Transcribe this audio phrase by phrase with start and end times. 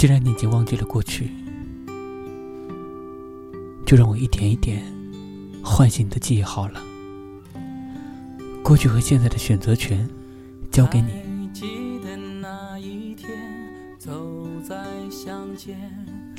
[0.00, 1.30] 既然你已经忘记了过去，
[3.84, 4.82] 就让我一点一点
[5.62, 6.82] 唤醒你的记忆好了。
[8.64, 10.08] 过去和现在的选择权
[10.70, 11.10] 交给你。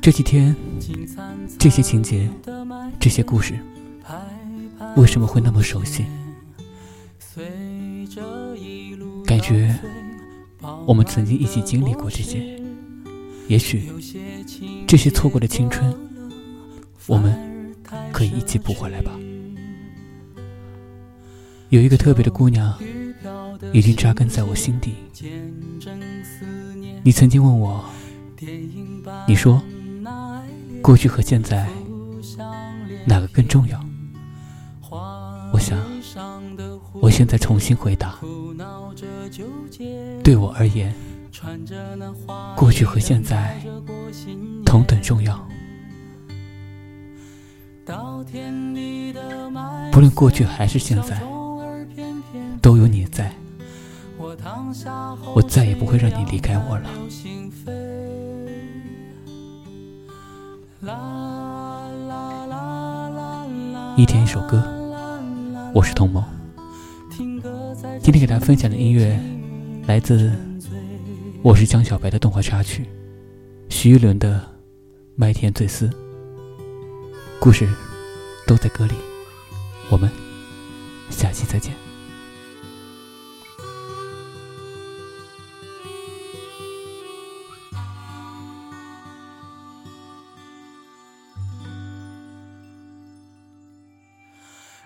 [0.00, 0.56] 这几天，
[1.58, 2.30] 这些情节，
[2.98, 3.58] 这些故事，
[4.96, 6.06] 为什么会那么熟悉？
[9.26, 9.78] 感觉
[10.86, 12.58] 我们曾经一起经历过这些，
[13.50, 13.82] 也许
[14.86, 15.92] 这些错过的青春，
[17.08, 17.74] 我们
[18.12, 19.10] 可以一起补回来吧。
[21.70, 22.72] 有一个特别的姑娘，
[23.72, 24.94] 已经扎根在我心底。
[27.02, 27.84] 你曾经问我，
[29.26, 29.60] 你说。
[30.80, 31.68] 过去和现在，
[33.04, 33.84] 哪个更重要？
[35.52, 35.76] 我想，
[37.02, 38.18] 我现在重新回答。
[40.22, 40.94] 对我而言，
[42.56, 43.60] 过去和现在
[44.64, 45.48] 同等重要。
[49.90, 51.20] 不论过去还是现在，
[52.62, 53.34] 都有你在，
[55.34, 56.88] 我再也不会让你离开我了。
[63.96, 64.62] 一天一首歌，
[65.74, 66.24] 我是童萌。
[67.18, 69.20] 今天给大家分享的音乐
[69.86, 70.30] 来自
[71.42, 72.84] 《我是江小白》的动画插曲，
[73.70, 74.38] 徐一伦的
[75.16, 75.88] 《麦田醉思》。
[77.40, 77.66] 故事
[78.46, 78.92] 都在歌里，
[79.90, 80.10] 我们
[81.08, 81.74] 下期再见。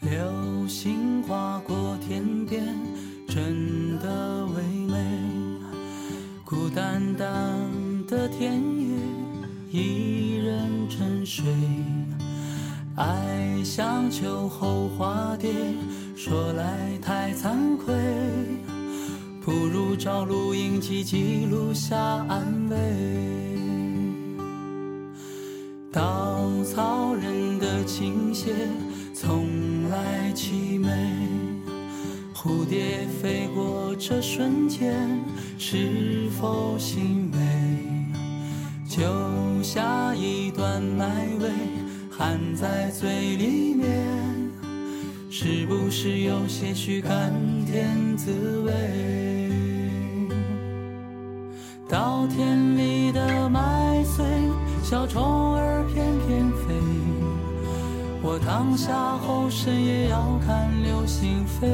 [0.00, 2.37] 流星划过天
[11.28, 11.44] 水。
[12.96, 15.50] 爱像秋后花蝶，
[16.16, 17.94] 说来太惭愧。
[19.42, 22.76] 不如找录音机记录下安慰。
[25.92, 28.54] 稻草人的倾斜。
[29.20, 30.88] 从来凄美，
[32.32, 34.94] 蝴蝶飞过这瞬间，
[35.58, 37.57] 是否欣慰？
[38.98, 41.06] 就下一段麦
[41.38, 41.48] 味，
[42.10, 43.86] 含在嘴里面，
[45.30, 47.32] 是不是有些许甘
[47.64, 48.72] 甜滋味？
[51.88, 54.24] 稻田里的麦穗，
[54.82, 56.74] 小虫儿翩翩飞。
[58.20, 61.68] 我躺下后，深夜要看流星飞。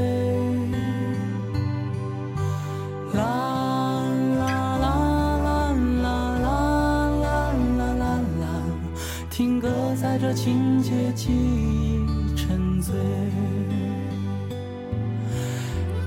[10.26, 12.94] 这情节记忆沉醉。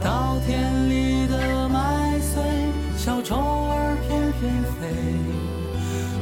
[0.04, 2.42] 稻田里的麦穗，
[2.98, 4.88] 小虫儿翩翩飞。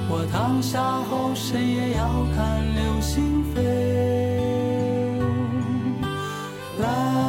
[0.10, 3.64] 我躺下后，深夜要看流星飞。
[6.82, 7.24] 啦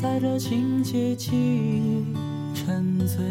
[0.00, 2.04] 在这情节记忆
[2.68, 3.24] 沉醉，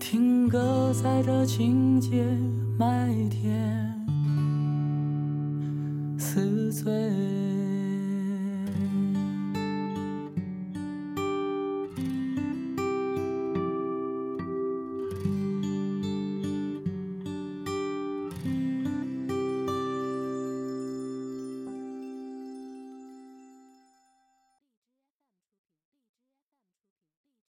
[0.00, 2.26] 听歌在这情节
[2.76, 3.48] 麦田
[6.18, 6.92] 似醉。